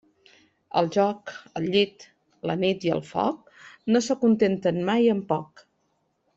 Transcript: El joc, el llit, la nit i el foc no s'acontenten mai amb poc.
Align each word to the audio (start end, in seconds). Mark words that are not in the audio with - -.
El 0.79 0.87
joc, 0.95 1.33
el 1.59 1.67
llit, 1.75 2.07
la 2.53 2.57
nit 2.63 2.89
i 2.89 2.93
el 2.97 3.03
foc 3.11 3.53
no 3.93 4.03
s'acontenten 4.09 4.85
mai 4.93 5.09
amb 5.17 5.33
poc. 5.37 5.67